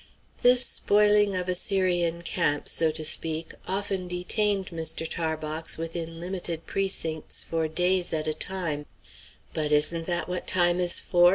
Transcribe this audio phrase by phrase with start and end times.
[0.41, 5.07] '"This spoiling of Assyrian camps, so to speak, often detained Mr.
[5.07, 8.87] Tarbox within limited precincts for days at a time;
[9.53, 11.29] but "Isn't that what time is for?"